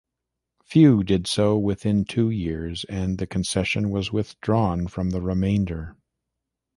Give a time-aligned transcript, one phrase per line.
[0.63, 5.95] Few did so within two years and the concession was withdrawn from the remainder.